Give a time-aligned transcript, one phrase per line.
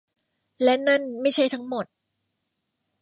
[0.63, 1.85] และนั่นไม่ใช่ทั้งหมด